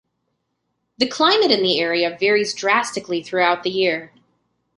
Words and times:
The 0.97 1.05
climate 1.05 1.51
in 1.51 1.61
the 1.61 1.79
area 1.79 2.17
varies 2.19 2.55
drastically 2.55 3.21
throughout 3.21 3.61
the 3.61 3.69
year. 3.69 4.11